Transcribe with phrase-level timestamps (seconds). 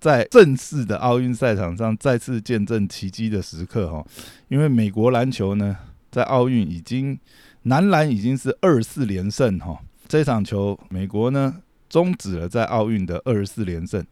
[0.00, 4.02] 在正式的奥运赛场上再次见证奇迹的时刻哈，
[4.48, 5.76] 因为美国篮球呢
[6.10, 7.20] 在奥运已经
[7.64, 9.78] 男篮已经是二四连胜哈，
[10.08, 11.54] 这场球美国呢
[11.90, 14.02] 终止了在奥运的二十四连胜。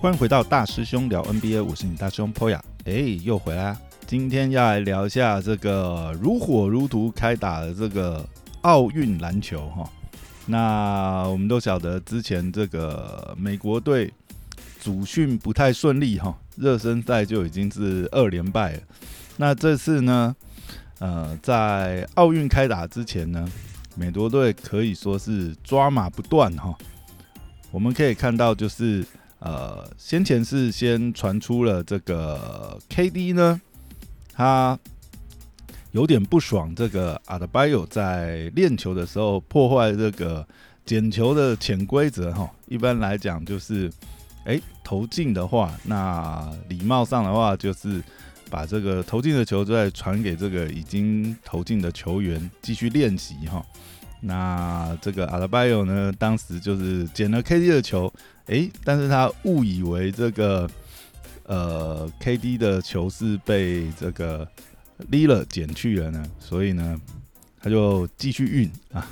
[0.00, 3.85] 欢迎回到大师兄聊 NBA，我是你大师兄 Poya，哎，又回来。
[4.06, 8.24] 今天要来聊一下这个如火如荼开打的这个
[8.60, 9.90] 奥运篮球哈。
[10.46, 14.12] 那我们都晓得，之前这个美国队
[14.80, 18.80] 主训不太顺利哈，热身赛就已经是二连败了。
[19.38, 20.36] 那这次呢，
[21.00, 23.44] 呃，在奥运开打之前呢，
[23.96, 26.72] 美国队可以说是抓马不断哈。
[27.72, 29.04] 我们可以看到，就是
[29.40, 33.60] 呃，先前是先传出了这个 KD 呢。
[34.36, 34.78] 他
[35.92, 40.46] 有点不爽，这个阿德巴约在练球的时候破坏这个
[40.84, 42.50] 捡球的潜规则哈。
[42.66, 43.90] 一般来讲就是，
[44.44, 48.02] 哎，投进的话，那礼貌上的话就是
[48.50, 53.64] 把这个投进的球再传给这个已经投进的球员继续练习哈。
[54.20, 58.12] 那这个阿德巴约呢，当时就是捡了 KD 的球，
[58.48, 60.68] 哎，但是他误以为这个。
[61.46, 64.46] 呃，KD 的球是被这个
[65.10, 67.00] Lila 减去了呢，所以呢，
[67.60, 69.06] 他就继续运 啊，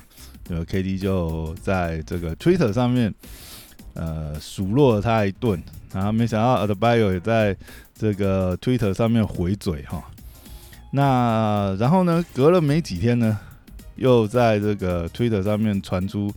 [0.48, 3.14] 呃，KD 就在这个 Twitter 上面
[3.94, 7.56] 呃数落了他一顿，然后没想到 Adbio 也在
[7.94, 10.02] 这个 Twitter 上面回嘴哈，
[10.90, 13.38] 那然后呢，隔了没几天呢，
[13.94, 16.32] 又在这个 Twitter 上面传出。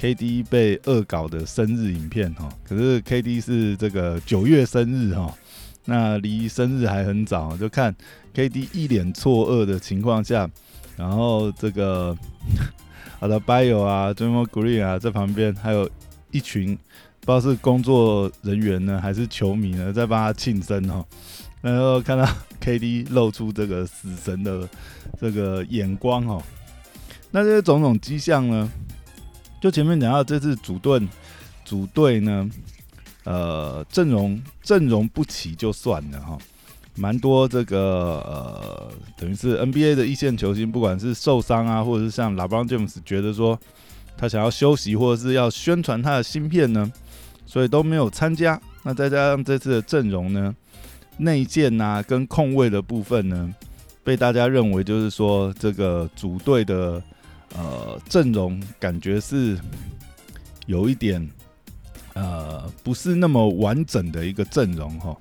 [0.00, 5.36] KD 被恶搞的生日影片哈，可是 KD 是这个九月生日哈，
[5.84, 7.94] 那离生日还很早，就看
[8.34, 10.48] KD 一脸错愕的情况下，
[10.96, 12.16] 然后这个
[13.18, 15.86] 好的 Bio 啊 jamo Green 啊在旁边，还有
[16.30, 16.74] 一群
[17.20, 21.04] 不知道是工作人员呢还是球迷呢，在帮他庆生哈，
[21.60, 22.26] 然后看到
[22.58, 24.66] KD 露出这个死神的
[25.20, 26.42] 这个眼光哦，
[27.30, 28.72] 那这些种种迹象呢？
[29.60, 31.06] 就前面讲到，这次组队
[31.66, 32.48] 组队呢，
[33.24, 36.38] 呃，阵容阵容不齐就算了哈，
[36.96, 43.58] 蛮多这个呃，等于是 NBA 的一线球星，不管是受伤啊，或者是像 LeBron James 觉得说
[44.16, 46.90] 他想要休息，或者是要宣传他的芯片呢，
[47.44, 48.58] 所以都没有参加。
[48.82, 50.54] 那再加上这次的阵容呢，
[51.18, 53.54] 内线呐跟控卫的部分呢，
[54.02, 57.02] 被大家认为就是说这个组队的。
[57.56, 59.58] 呃，阵容感觉是
[60.66, 61.28] 有一点
[62.14, 65.16] 呃，不是那么完整的一个阵容哈。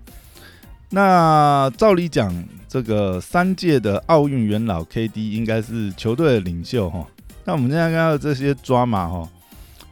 [0.90, 2.34] 那照理讲，
[2.68, 7.06] 这个三届的奥运元老 KD 应该是球队的领袖哈。
[7.46, 9.30] 那我们现在看到这些抓马哈，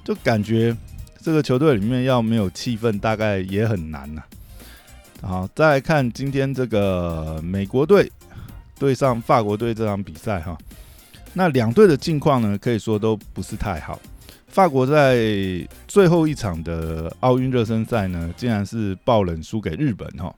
[0.04, 0.76] 就感觉
[1.22, 4.24] 这个球队里面要没有气氛，大概也很难呐。
[5.22, 8.12] 好，再来看今天这个美国队
[8.78, 10.58] 对上法国队这场比赛哈。
[11.34, 14.00] 那两队的境况呢，可以说都不是太好。
[14.48, 20.34] 法国在最后一场的奥运热身赛呢，竟然是爆冷输给日本哈。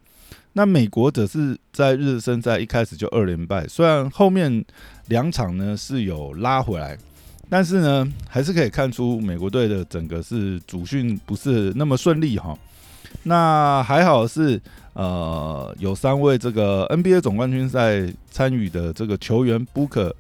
[0.54, 4.66] 那美国则是在热身赛一开始就二连败，虽然后面
[5.08, 6.98] 两场呢是有拉回来，
[7.50, 12.58] 但是呢还是可以看出美国队的整个是主训不是那么顺利哈。
[13.24, 14.60] 那还好是
[14.94, 20.12] 呃有三位这个 NBA 总冠军赛参与的这个球员 Booker。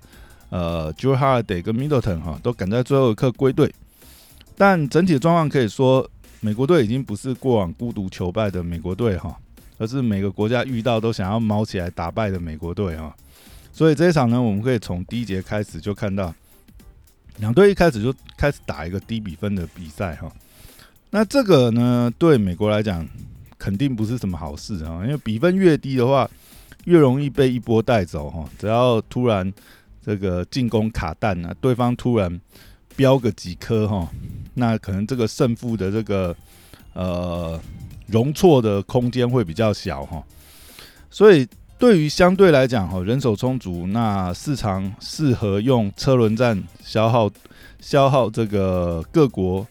[0.49, 3.73] 呃 j e w Holiday 跟 Middleton 哈都赶在最后一刻归队，
[4.57, 6.09] 但整体的状况可以说，
[6.41, 9.37] 美国队已经不是过往孤独求败的美国队哈，
[9.77, 13.15] 而是每个国家遇到都想要猫起来打败的美国队哈。
[13.71, 16.33] 所以这一场呢，我们可以从第一节开始就看到，
[17.37, 20.29] 两队一开始就开始打一个低比分的比赛哈。
[21.11, 23.07] 那这个呢，对美国来讲
[23.57, 26.29] 肯定不是什么好事啊，因为比分越低的话，
[26.85, 28.49] 越容易被一波带走哈。
[28.57, 29.53] 只要突然
[30.05, 32.39] 这个进攻卡弹啊，对方突然
[32.95, 34.09] 飙个几颗哈，
[34.55, 36.35] 那可能这个胜负的这个
[36.93, 37.59] 呃
[38.07, 40.23] 容错的空间会比较小哈。
[41.09, 41.47] 所以
[41.77, 47.29] 对于相对来讲哈，人手充足，那市场适合用车轮战消耗
[47.79, 49.65] 消耗这个各国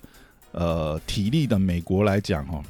[0.53, 2.63] 呃体力的美国来讲哈，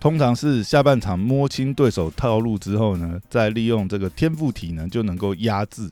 [0.00, 5.88] 通常是下半场摸清对手套路之后呢，再利用这个天赋体能就能够压制。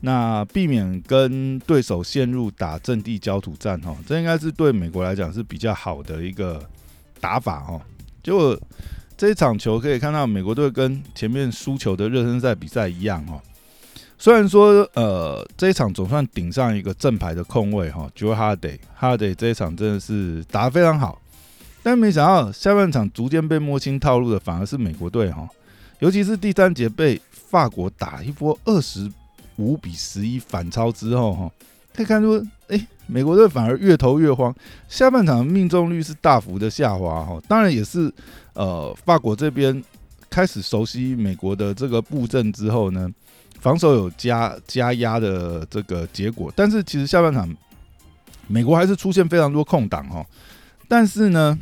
[0.00, 6.60] 那避免跟对手陷入打阵地焦土战哈，这应该是对美国来讲是比较好的一个
[7.20, 7.80] 打法哦。
[8.22, 8.58] 结果
[9.16, 13.40] 这一场球可以看到，美国队跟前面输球的热身赛比赛一样哦，
[14.16, 21.20] 虽然说呃这一场总算顶上一个正牌的控卫哈 j o e Hardy，Hardy 这一场真的是打得非常好，
[21.82, 25.46] 但没想到下半场逐渐被摸清套路的反而是美国队哈，
[25.98, 29.10] 尤其是第三节被法国打一波二十
[29.60, 31.52] 五比十一反超之后哈，
[31.94, 34.54] 可以看出哎美国队反而越投越慌，
[34.88, 38.12] 下半场命中率是大幅的下滑哈，当然也是
[38.54, 39.82] 呃法国这边
[40.28, 43.08] 开始熟悉美国的这个布阵之后呢。
[43.60, 47.46] 防守有加加压的这个结果，但是其实下半场
[48.46, 50.24] 美国还是出现非常多空档哈，
[50.88, 51.58] 但是呢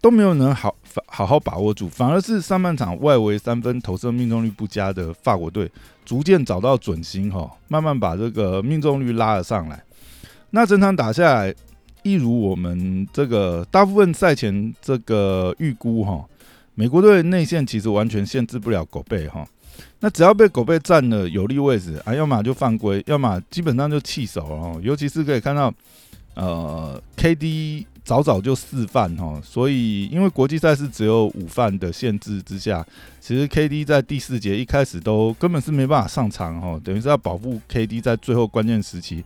[0.00, 0.72] 都没有能好
[1.06, 5.70] 好好把握住，反而是上半场外围三分投射命中率不佳的法国队
[6.04, 9.82] 逐渐找到准心哈，慢慢把这个命中率拉了上来。
[10.50, 11.54] 那整场打下来，
[12.02, 16.24] 一如我们这个大部分赛前这个预估哈，
[16.74, 19.46] 美国队内线其实完全限制不了狗贝哈。
[20.00, 24.80] 那只要被狗贝占了有利位置啊，要么就犯规，要么基本上就弃守了。
[24.82, 25.72] 尤其是可以看到，
[26.34, 32.84] 呃，KD 早早就四犯哈，所以因为国际赛事只有五犯的限制之下，
[33.20, 39.22] 其实 KD 在第四节一开始都根本是没办法上场哈，等于是要保护 KD 在最后关键时期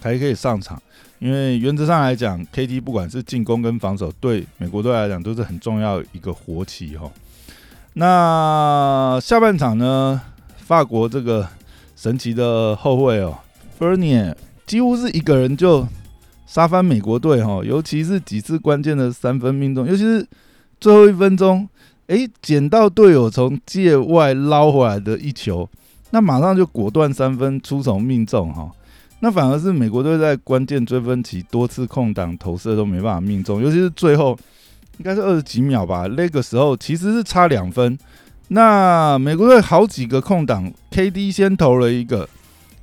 [0.00, 0.80] 才可以上场。
[1.18, 7.10] 因为原则上来讲，KD 不管是进攻跟防守，对美国队来讲都是很重要一个活棋哈。
[7.94, 10.20] 那下半场呢？
[10.58, 11.46] 法国这个
[11.96, 13.36] 神奇的后卫哦
[13.76, 15.86] f e r n i e 几乎是一个人就
[16.52, 20.26] 杀翻美国队哈，尤其是几次关键的三分命中，尤其是
[20.78, 21.66] 最后一分钟，
[22.08, 25.66] 哎，捡到队友从界外捞回来的一球，
[26.10, 28.70] 那马上就果断三分出手命中哈。
[29.20, 34.38] 那反而是美国队在关键追分期多次空档投射都没办法命中，尤其是最后。
[34.98, 37.98] 应该是二十几秒吧，那个时候其实是差两分。
[38.48, 42.28] 那美国队好几个空档，KD 先投了一个，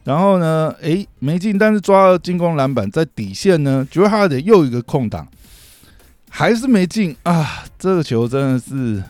[0.10, 5.28] 然后呢，诶没进，但是抓了进攻篮板，在底线呢，觉得他得又一个空档，
[6.32, 7.64] 还是没进啊！
[7.78, 9.04] 这个球真的是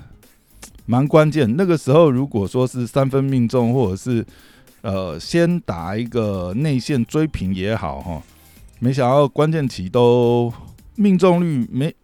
[0.85, 1.55] 蛮关键。
[1.55, 4.25] 那个时候如果说是三分命中，或者是
[4.81, 8.21] 呃先打一个内线追平也好哈，
[8.79, 10.51] 没想到关键期都
[10.95, 11.95] 命中率没。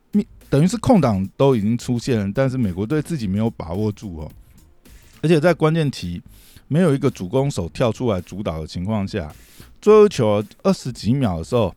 [0.49, 4.31] 等于是空档都已经出现了，但是美国队自己没有把握住哦，
[5.21, 6.21] 而且在关键期
[6.67, 9.33] 没有一个主攻手跳出来主导的情况下，
[9.81, 11.73] 最后球二十几秒的时候，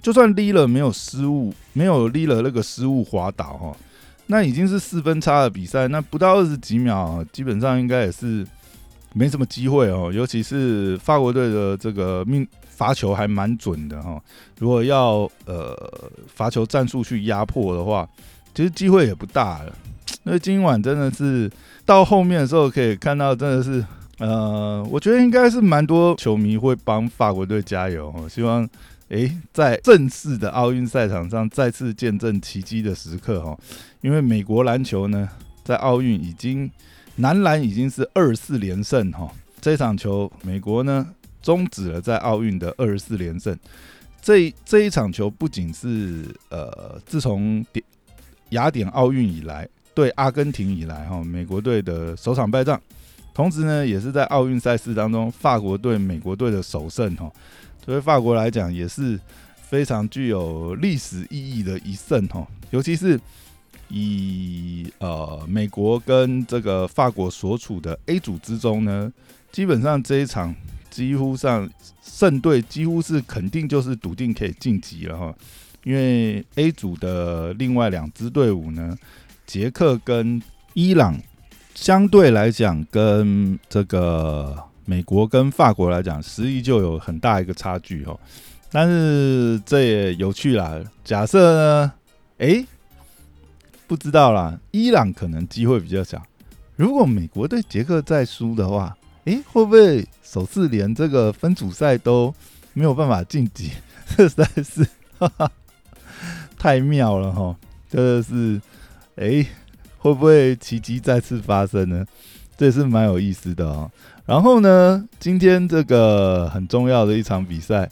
[0.00, 3.76] 就算立了没有失误，没有立了那个失误滑倒哈，
[4.26, 8.46] 那已经是四分差的比赛，那不到二十几秒，基本上应该也是
[9.12, 12.46] 没什么机会哦，尤其是法国队的这个命。
[12.74, 14.20] 罚球还蛮准的哈，
[14.58, 15.76] 如果要呃
[16.26, 18.08] 罚球战术去压迫的话，
[18.54, 19.72] 其实机会也不大了。
[20.24, 21.48] 那今晚真的是
[21.84, 23.84] 到后面的时候可以看到，真的是
[24.22, 28.68] 呃，我觉得应该是蛮多球迷会帮法国队加油，希望
[29.08, 33.58] 诶在正式的奥运赛场上再次见证奇迹的时刻哈。
[34.00, 35.28] 因为美国篮球呢
[35.64, 36.70] 在奥运已经
[37.16, 39.28] 男篮已经是二四连胜哈，
[39.60, 41.06] 这场球美国呢。
[41.42, 43.58] 终止了在奥运的二十四连胜。
[44.20, 47.84] 这这一场球不仅是呃，自从点
[48.50, 52.80] 雅典奥运以来对阿根廷以来哈，美国队的首场败仗，
[53.34, 57.30] 同时呢，也是在奥运赛事当中法国队美国队的首胜哈。
[57.84, 59.18] 对法国来讲，也是
[59.56, 62.46] 非常具有历史意义的一胜哈。
[62.70, 63.18] 尤其是
[63.88, 69.12] 以呃美国跟这个法国所处的 A 组之中呢，
[69.50, 70.54] 基本上这一场。
[70.92, 71.66] 几乎上
[72.02, 75.34] 胜队几乎是肯定就是笃定可以晋级了哈，
[75.84, 78.94] 因为 A 组的另外两支队伍呢，
[79.46, 80.42] 捷克跟
[80.74, 81.18] 伊朗
[81.74, 88.18] 相对来讲跟这个美国跟法国来讲实力就有很大一个差距哈，
[88.70, 90.80] 但是这也有趣啦。
[91.04, 91.92] 假设呢，
[92.38, 92.64] 哎，
[93.86, 96.22] 不知道啦，伊朗可能机会比较小。
[96.76, 98.96] 如果美国对捷克再输的话。
[99.26, 102.34] 诶，会不会首次连这个分组赛都
[102.72, 103.70] 没有办法晋级？
[104.16, 104.84] 这 实在是
[106.58, 107.56] 太妙了哈！
[107.88, 108.60] 真的是，
[109.14, 109.46] 诶，
[110.02, 112.04] 会不会奇迹再次发生呢？
[112.56, 113.90] 这也是蛮有意思的哦。
[114.26, 117.88] 然后呢，今天这个很重要的一场比赛，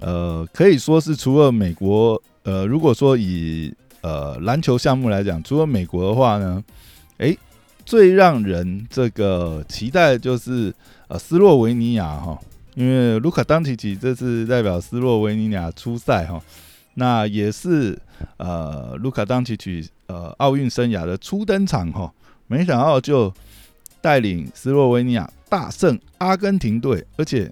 [0.00, 3.72] 呃，可以说是除了美国，呃，如果说以
[4.02, 6.62] 呃篮球项目来讲，除了美国的话呢，
[7.18, 7.38] 诶。
[7.86, 10.72] 最让人这个期待就是
[11.08, 12.38] 呃斯洛维尼亚哈，
[12.76, 16.40] 因为卢卡当奇奇这次代表斯洛维尼亚出赛哈，
[17.00, 17.98] 那也是
[18.36, 22.12] 呃卢卡当奇奇呃奥运生涯的初登场哈，
[22.46, 23.32] 没想到就
[24.02, 27.50] 带领斯洛维尼亚大胜阿根廷队，而且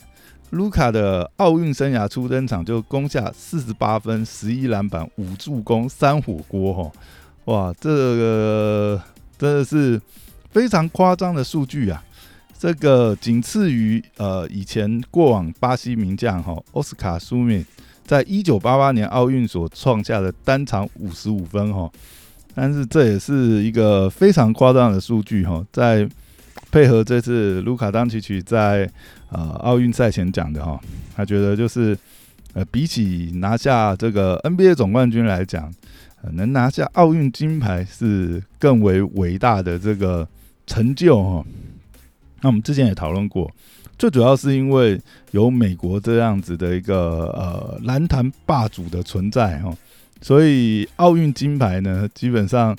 [0.50, 6.92] 卢卡的奥运生涯初登场就攻下四十八分、十一篮板、五助攻、三火锅，哈，
[7.46, 9.02] 哇，这个
[9.38, 9.98] 真的是
[10.50, 12.04] 非常夸张的数据啊！
[12.58, 17.64] 这个仅次于呃以前过往巴西名将哈奥斯卡苏米
[18.08, 21.92] 在一九八八年奥运所创下的单场五十五分哈，
[22.54, 26.08] 但是这也是一个非常夸张的数据哈，在
[26.72, 28.90] 配合这次卢卡当奇奇在
[29.30, 30.80] 呃奥运赛前讲的哈，
[31.14, 31.96] 他觉得就是
[32.54, 35.70] 呃比起拿下这个 NBA 总冠军来讲，
[36.32, 40.26] 能拿下奥运金牌是更为伟大的这个
[40.66, 41.44] 成就哈。
[42.40, 43.50] 那我们之前也讨论过，
[43.98, 45.00] 最主要是因为
[45.32, 49.76] 有美国这样子的一个呃篮坛霸主的存在哈，
[50.22, 52.76] 所以奥运金牌呢，基本上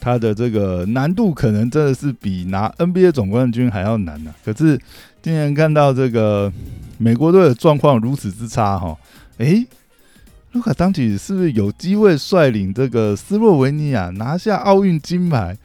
[0.00, 4.34] 它的这个难度可能真的是比拿 NBA 总冠军还要难呢。
[4.42, 4.80] 可是
[5.20, 6.50] 今年看到这个
[6.96, 8.96] 美国队的状况如此之差哈，
[9.38, 9.66] 诶，
[10.52, 15.56] 卢卡当起是不是有机会率领这个斯洛维尼亚拿下奥运金牌？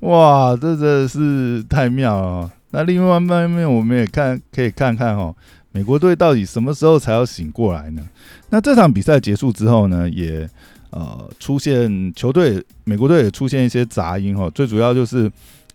[0.00, 2.52] 哇，这真的是太妙了！
[2.70, 5.34] 那另外一方面，我们也看可以看看哈，
[5.72, 8.06] 美国队到底什么时候才要醒过来呢？
[8.50, 10.48] 那这场比赛结束之后呢，也
[10.90, 15.30] 呃出现球队美国队也出现一些杂音哈，最主要就是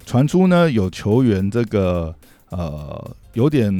[0.05, 2.13] 传出呢有球员这个
[2.49, 3.71] 呃有点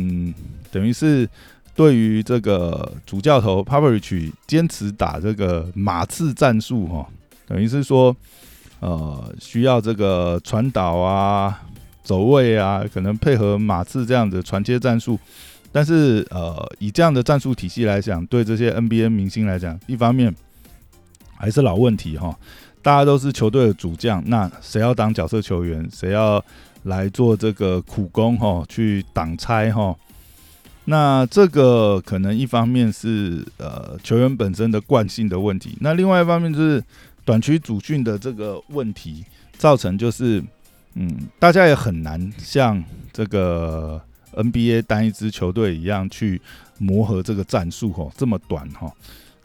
[0.71, 1.27] 等于是
[1.75, 7.05] 对于这个主教头 p a v e r i c h 坚持打这个马刺战术哈，
[7.45, 8.15] 等于是说
[8.79, 11.61] 呃需要这个传导啊。
[12.03, 15.19] 走位啊，可能配合马刺这样的传接战术，
[15.71, 20.33] 但是呃，以这样的战术体系来讲，对这些 NBA 明星来讲，一方面
[21.37, 22.35] 还是老问题哈，
[22.81, 26.43] 大家都是球队的主将，那谁要当角色球员，谁要
[26.83, 29.95] 来做这个苦工哈，去挡拆哈？
[30.85, 36.83] 那这个可能一方面是呃球员本身的惯性的问题，那另外一方面就是
[37.23, 39.23] 短期主训的这个问题，
[39.55, 40.43] 造成就是。
[40.95, 42.83] 嗯，大家也很难像
[43.13, 44.01] 这个
[44.33, 46.41] NBA 单一支球队一样去
[46.79, 48.91] 磨合这个战术哈，这么短哈。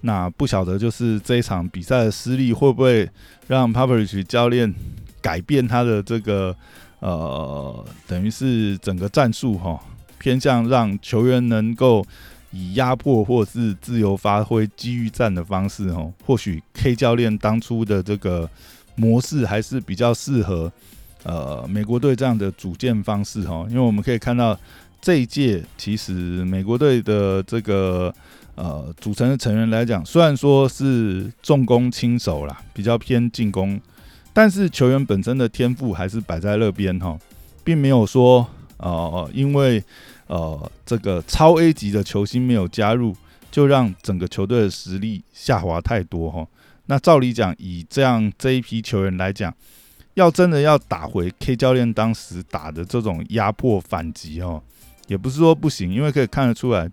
[0.01, 3.09] 那不晓得就是这一场比赛的失利会不会
[3.47, 4.73] 让 p a p r i c h 教练
[5.21, 6.55] 改变他的这个
[6.99, 9.81] 呃，等于是整个战术哈，
[10.19, 12.05] 偏向让球员能够
[12.51, 16.13] 以压迫或是自由发挥机遇战的方式哦。
[16.25, 18.49] 或许 K 教练当初的这个
[18.97, 20.73] 模式还是比较适合。
[21.29, 24.57] 呃，美国队这样的组建方式哈，因为我们可以看到
[25.01, 26.13] 这一届其实
[26.45, 28.15] 美国队的这个
[28.55, 33.81] 呃组成的成员来讲，虽然说是重攻轻守啦，比较偏进攻，
[34.33, 37.19] 但是球员本身的天赋还是摆在那边哈，
[37.65, 39.83] 并没有说呃因为
[40.29, 43.17] 呃这个超 A 级的球星没有加入，
[43.51, 46.47] 就让整个球队的实力下滑太多哈。
[46.87, 49.53] 那照理讲，以这样这一批球员来讲。
[50.17, 54.63] 要真的要打回 K 教练当时打的这种压迫反击哦，
[55.09, 56.91] 也不是说不行，因为可以看得出来，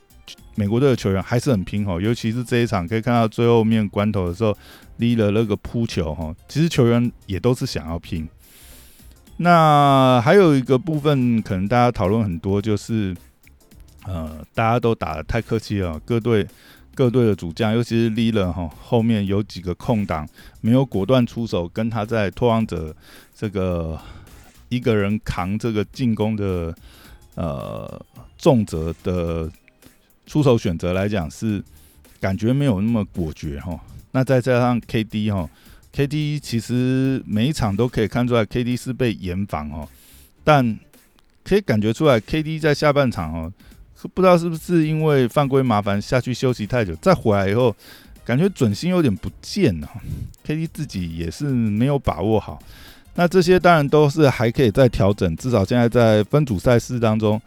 [0.56, 4.54] 美国队的球员还是很拼哦，尤其是这一场可以看到最后面关头的时候
[4.98, 8.28] 立了那个扑球哈，其实球员也都是想要拼。
[9.38, 13.16] 那还有一个部分可能大家讨论很多，就是
[14.06, 16.46] 呃，大家都打的太客气了，各队。
[16.96, 20.28] 各队的主将，尤其是 l i l a 哈，后面有几个空档，
[20.62, 22.96] 没有果断出手，跟他在拓荒者
[23.36, 24.00] 这个
[24.70, 26.76] 一个人扛这个进攻的
[27.36, 28.06] 呃
[28.38, 29.52] 重责的
[30.26, 31.64] 出手选择来讲，是
[32.20, 33.80] 感觉没有那么果决哈。
[34.12, 35.50] 那再加上 KD 哈
[35.94, 39.90] ，KD 其实每一场都可以看出来，KD 是被严防哦，
[40.44, 40.78] 但
[41.44, 43.52] 可以感觉出来，KD 在下半场哦。
[44.10, 47.76] 不知道是不是因为犯规麻烦下去休息太久，再回来以后
[48.26, 49.90] 感觉准心有点不见了。
[50.46, 52.62] KD 自己也是没有把握好。
[53.16, 57.42] 那这些当然都是还可以再调整，至少现在在分组赛事当中，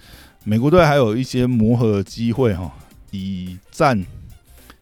[0.44, 2.72] 美国队还有一些磨合的机会哈，
[3.10, 4.04] 以战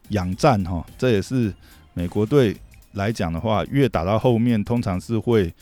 [0.09, 1.53] 养战哈，这也是
[1.93, 2.55] 美国队
[2.93, 5.53] 来讲的话，越打到后面通常是会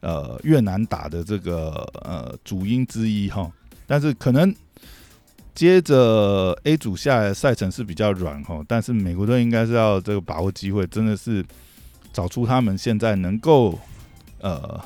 [0.00, 3.50] 呃越难打的这个呃主因之一哈。
[3.86, 4.54] 但是可能。
[5.60, 11.44] 接着 A 组下来赛程是比较软哈，但是美国队应该是要这个把握机会，真的是
[12.14, 13.78] 找出他们现在能够
[14.40, 14.80] 呃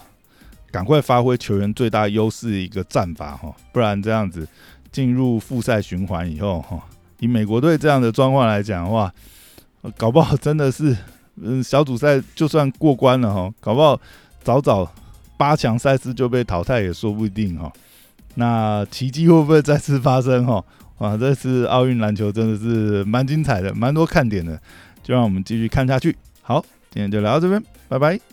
[0.72, 4.48] 赶快发挥球员最大优势一个战法哈，不然这样子
[4.90, 6.82] 进入复赛循环以后哈，
[7.20, 9.14] 以美国队这样的状况来讲的话，
[9.96, 10.96] 搞不好真的是
[11.36, 14.00] 嗯小组赛就算过关了哈，搞不好
[14.42, 14.92] 早早
[15.36, 17.72] 八强赛事就被淘汰也说不定哈。
[18.34, 20.44] 那奇迹会不会再次发生？
[20.44, 20.64] 哈，
[20.98, 24.60] 哇，这次奥运篮球真的是蛮精彩的，蛮多看点的，
[25.02, 26.16] 就让我们继续看下去。
[26.42, 26.60] 好，
[26.90, 28.24] 今天就聊到这边，拜拜。